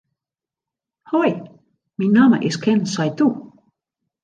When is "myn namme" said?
1.97-2.41